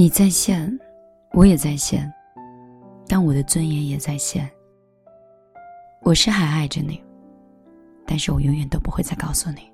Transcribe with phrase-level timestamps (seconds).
[0.00, 0.80] 你在线，
[1.32, 2.10] 我也在线，
[3.06, 4.50] 但我的尊严也在线。
[6.00, 7.04] 我是还爱着你，
[8.06, 9.70] 但是我永远都不会再告诉你。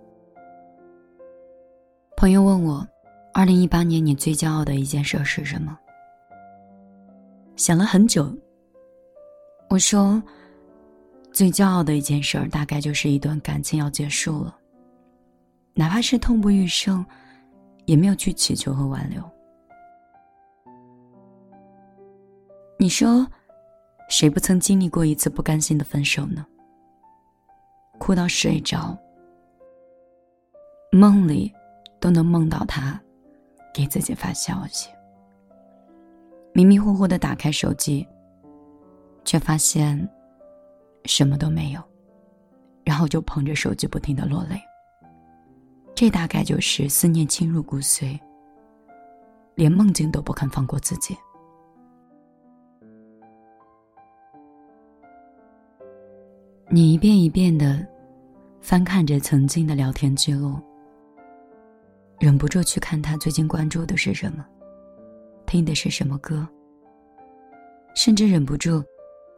[2.17, 2.85] 朋友问我，
[3.33, 5.79] 二零一八年你最骄傲的一件事是什么？
[7.55, 8.37] 想了很久，
[9.71, 10.21] 我说，
[11.33, 14.59] 最骄傲的一件事大概就是一段感情要结束了，
[15.73, 17.07] 哪怕是痛不欲生，
[17.85, 19.23] 也没有去祈求和挽留。
[22.79, 23.27] 你说，
[24.11, 26.45] 谁不曾经历过一次不甘心的分手呢？
[27.99, 28.97] 哭到睡着，
[30.93, 31.51] 梦里
[31.99, 33.01] 都能梦到他
[33.73, 34.91] 给自己发消息。
[36.53, 38.07] 迷迷糊糊的打开手机，
[39.25, 40.09] 却发现
[41.07, 41.83] 什么都没有，
[42.85, 44.61] 然后就捧着手机不停的落泪。
[45.95, 48.21] 这大概就是思念侵入骨髓，
[49.55, 51.17] 连梦境都不肯放过自己。
[56.77, 57.83] 你一遍一遍的
[58.61, 60.61] 翻看着曾经的聊天记录，
[62.21, 64.45] 忍不住去看他最近关注的是什么，
[65.47, 66.47] 听的是什么歌，
[67.95, 68.85] 甚至忍不住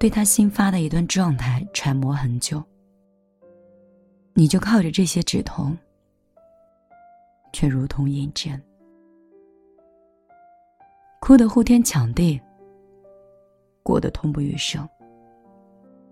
[0.01, 2.61] 对他新发的一段状态揣摩很久。
[4.35, 5.79] 你就靠着这些止痛，
[7.53, 8.61] 却如同饮针，
[11.21, 12.41] 哭得呼天抢地，
[13.85, 14.85] 过得痛不欲生。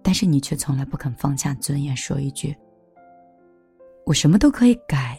[0.06, 2.56] 但是你却从来不肯放下尊严，说一句
[4.06, 5.19] ：“我什么都可以改。”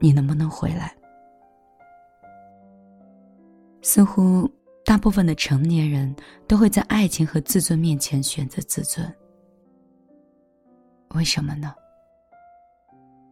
[0.00, 0.92] 你能不能回来？
[3.80, 4.50] 似乎
[4.84, 6.12] 大部分的成年人
[6.48, 9.08] 都会在爱情和自尊面前选择自尊。
[11.10, 11.72] 为什么呢？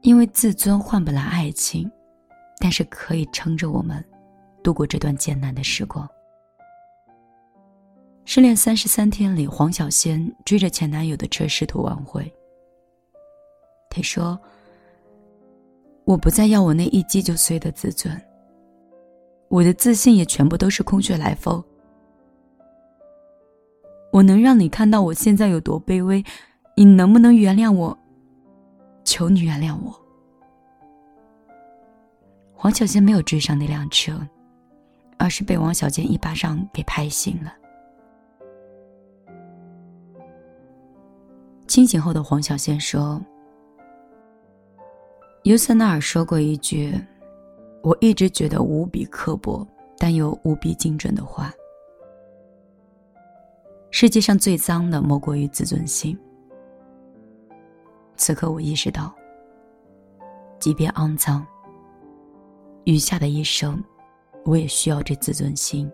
[0.03, 1.91] 因为自尊换不来爱情，
[2.61, 4.05] 但是可以撑着我们
[4.63, 6.09] 度过这段艰难的时光。
[8.29, 12.31] 失恋三十三天里，黄小仙追着前男友的车试图挽回。
[13.89, 14.37] 他说
[16.05, 18.21] ：“我不再要我那一击就碎的自尊，
[19.49, 21.63] 我的自信也全部都是空穴来风。
[24.11, 26.23] 我能让你看到我现在有多卑微，
[26.77, 27.97] 你能不能原谅我？
[29.05, 29.95] 求你原谅我。”
[32.53, 34.21] 黄小仙没有追上那辆车，
[35.17, 37.55] 而是被王小贱一巴掌给拍醒了。
[41.67, 43.21] 清醒后的黄小仙说
[45.45, 46.93] ：“尤瑟纳尔说过一句，
[47.83, 49.67] 我一直觉得无比刻薄，
[49.99, 51.53] 但又无比精准的话。
[53.91, 56.19] 世界上最脏的莫过于自尊心。
[58.17, 59.15] 此刻我意识到，
[60.59, 61.47] 即便肮脏，
[62.85, 63.83] 余下的一生，
[64.45, 65.91] 我也需要这自尊心，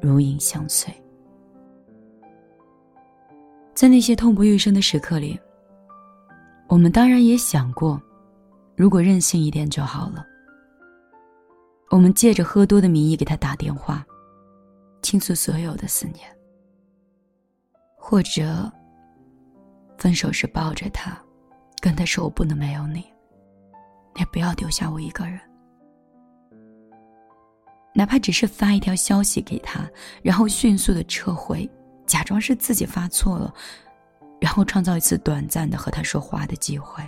[0.00, 0.92] 如影相随。”
[3.74, 5.38] 在那些痛不欲生的时刻里，
[6.68, 8.00] 我们当然也想过，
[8.76, 10.24] 如果任性一点就好了。
[11.90, 14.06] 我们借着喝多的名义给他打电话，
[15.02, 16.20] 倾诉所有的思念，
[17.96, 18.72] 或者
[19.98, 21.16] 分手时抱着他，
[21.80, 23.04] 跟他说：“我不能没有你，
[24.16, 25.38] 也不要丢下我一个人。”
[27.92, 29.88] 哪怕只是发一条消息给他，
[30.22, 31.68] 然后迅速的撤回。
[32.14, 33.52] 假装是自己发错了，
[34.40, 37.02] 然后创造一次短暂的和他说话的机会。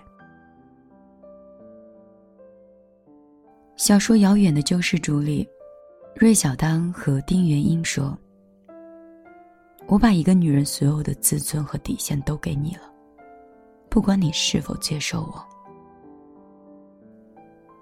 [3.76, 5.48] 小说《遥远的救世主》里，
[6.16, 8.18] 芮小丹和丁元英说
[9.86, 12.92] ：“我把一个女人所有的自尊和底线都给你了，
[13.88, 15.46] 不管你是否接受我，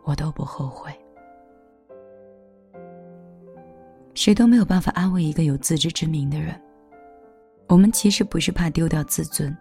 [0.03, 0.93] 我都不后悔。”
[4.13, 6.61] 谁都没有办法安慰一个有自知之明的人。
[7.69, 9.57] 我们其实不是怕丢掉自尊，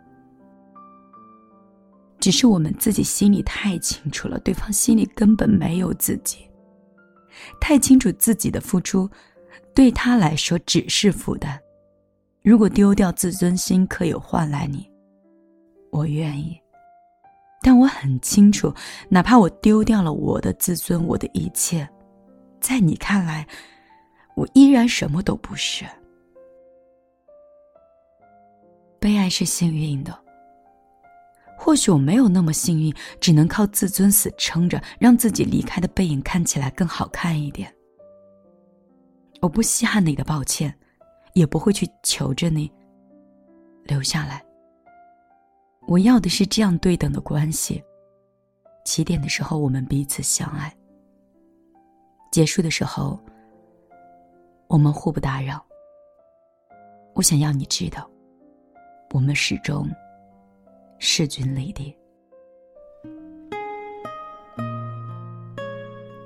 [2.19, 6.39] 只是我们自己心里太清楚了，对方心里根本没有自己，
[7.59, 9.09] 太清楚自己的付出，
[9.73, 11.59] 对他来说只是负担。
[12.43, 14.85] 如果丢掉自尊心可以换来你，
[15.91, 16.59] 我愿意。
[17.61, 18.73] 但我很清楚，
[19.07, 21.87] 哪怕我丢掉了我的自尊，我的一切，
[22.59, 23.47] 在你看来，
[24.35, 25.85] 我依然什么都不是。
[29.03, 30.17] 被爱是幸运的，
[31.57, 37.69] 或许我没有那么幸运，只能靠自尊死撑着，让自己离开的背影看起来更好看一点。
[39.41, 40.73] 我不稀罕你的抱歉，
[41.33, 42.71] 也不会去求着你
[43.83, 44.41] 留下来。
[45.85, 47.83] 我要的是这样对等的关系。
[48.85, 50.69] 起点的时候，我们彼此相爱；
[52.31, 53.19] 结束的时候，
[54.69, 55.61] 我们互不打扰。
[57.15, 58.09] 我想要你知道，
[59.13, 59.87] 我们始终
[60.97, 61.95] 势均力敌。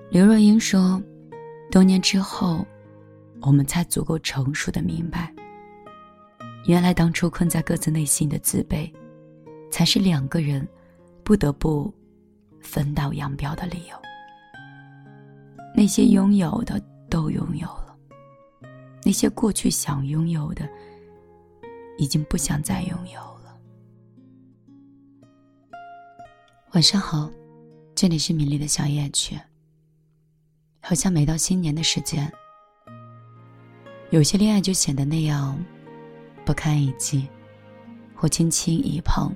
[0.09, 1.03] 刘若英说
[1.69, 2.65] ：“多年之后，
[3.41, 5.33] 我们才足够成熟的明白，
[6.65, 8.89] 原来当初困在各自内心的自卑。”
[9.69, 10.65] 才是两个人
[11.25, 11.93] 不得不
[12.61, 13.97] 分道扬镳的理由。
[15.75, 17.95] 那些拥有的都拥有了，
[19.03, 20.67] 那些过去想拥有的，
[21.97, 23.57] 已经不想再拥有了。
[26.73, 27.29] 晚上好，
[27.95, 29.39] 这里是米粒的小夜曲。
[30.79, 32.31] 好像每到新年的时间，
[34.09, 35.57] 有些恋爱就显得那样
[36.45, 37.27] 不堪一击，
[38.15, 39.29] 或轻轻一碰。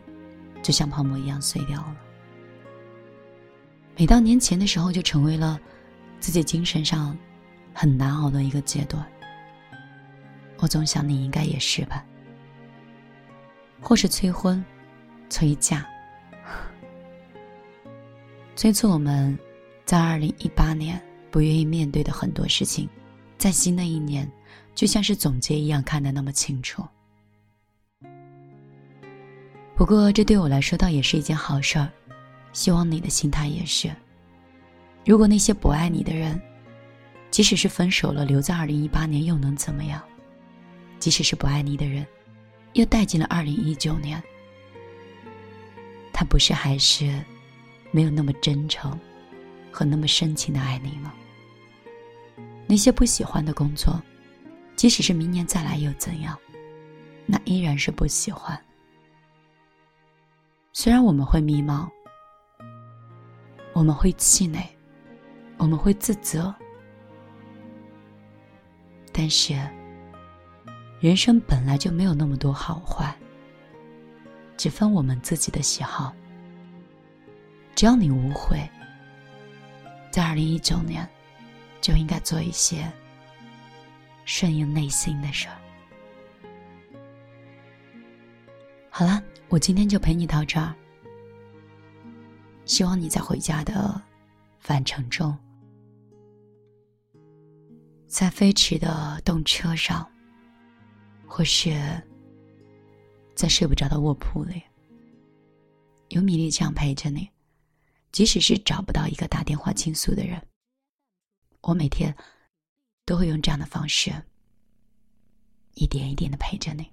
[0.64, 1.98] 就像泡沫一样碎掉了。
[3.98, 5.60] 每到年前的时候，就成为了
[6.20, 7.18] 自己精神上
[7.74, 9.04] 很难熬的一个阶段。
[10.60, 12.06] 我总想你应该也是吧，
[13.82, 14.64] 或是催婚、
[15.30, 15.86] 催嫁，
[18.56, 19.38] 催促我们
[19.86, 22.88] 在二零一八年不愿意面对的很多事情，
[23.38, 24.32] 在新的一年，
[24.76, 26.86] 就像是总结一样看得那么清楚。
[29.76, 31.90] 不过，这对我来说倒也是一件好事儿。
[32.54, 33.90] 希望你的心态也是。
[35.06, 36.40] 如果那些不爱你的人，
[37.32, 40.02] 即使是分手了，留在二零一八年又能怎么样？
[41.00, 42.06] 即使是不爱你的人，
[42.74, 44.22] 又带进了二零一九年，
[46.14, 47.24] 他不是还是
[47.92, 48.98] 没有那么真诚
[49.72, 51.14] 和那么深情的爱你吗？
[52.68, 54.02] 那些不喜欢的工作，
[54.76, 56.38] 即使是明年再来又怎样？
[57.26, 58.60] 那依然是不喜欢。
[60.74, 61.90] 虽然我们会迷茫，
[63.74, 64.66] 我们会气馁，
[65.58, 66.54] 我们会自责，
[69.12, 69.54] 但是
[71.02, 73.14] 人生本来就没有那么多好坏，
[74.56, 76.16] 只分我们自己的喜好。
[77.76, 78.70] 只要你无悔，
[80.12, 81.10] 在二零一九年
[81.82, 82.90] 就应该做一些
[84.26, 85.58] 顺应内心的事儿。
[88.90, 89.22] 好了。
[89.52, 90.74] 我今天就陪你到这儿。
[92.64, 94.02] 希望你在回家的
[94.60, 95.38] 返程中，
[98.08, 100.10] 在飞驰的动车上，
[101.34, 101.72] 或是
[103.34, 104.62] 在睡不着的卧铺里，
[106.10, 107.30] 有米粒这样陪着你。
[108.12, 110.46] 即使是找不到一个打电话倾诉的人，
[111.62, 112.14] 我每天
[113.06, 114.12] 都会用这样的方式，
[115.76, 116.92] 一点一点的陪着你。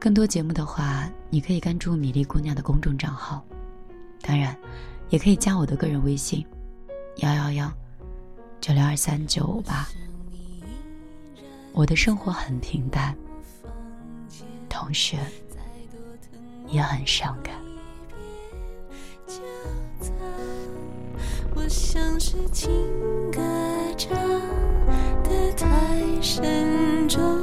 [0.00, 3.46] 更多节目的话，你可以关注米粒姑娘的公众账号，
[4.22, 4.58] 当然，
[5.10, 6.46] 也可以加我的个人微信：
[7.16, 7.70] 幺幺幺
[8.58, 9.86] 九六二三九五八。
[11.72, 13.16] 我的生活很平淡，
[14.68, 15.16] 同时
[16.68, 17.54] 也很伤感。
[21.54, 22.70] 我像是情
[23.30, 23.40] 歌
[23.96, 24.10] 唱
[25.22, 27.41] 的太深重，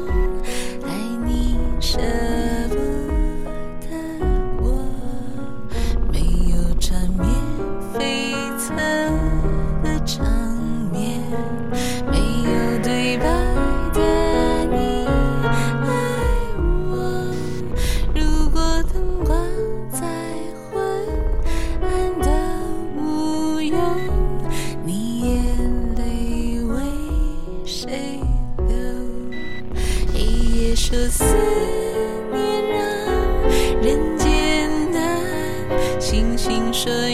[36.71, 37.08] 像是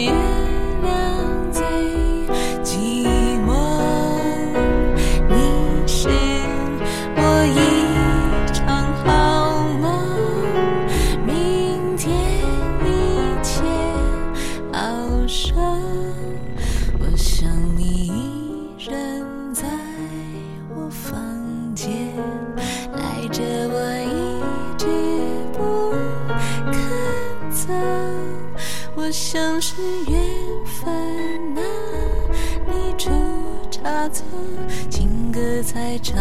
[35.65, 36.15] 才唱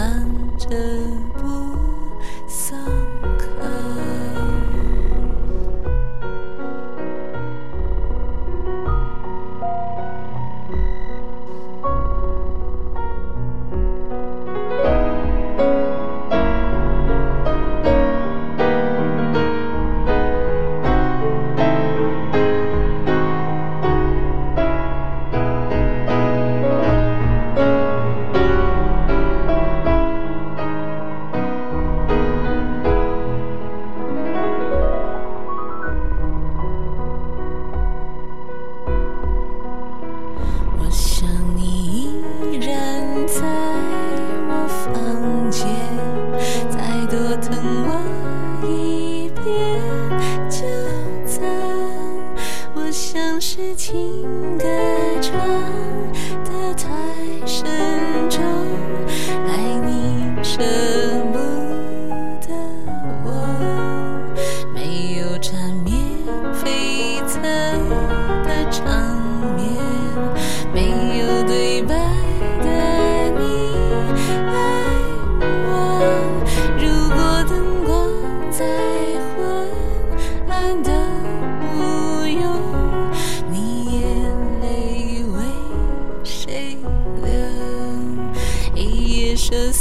[0.57, 0.69] 着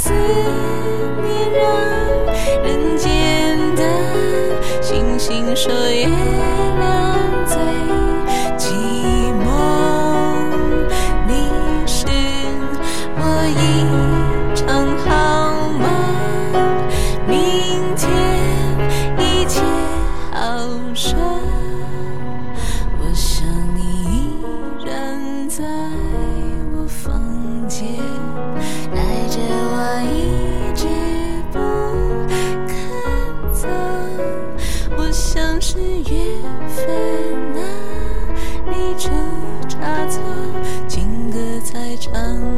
[0.04, 0.63] 这
[42.14, 42.53] 嗯。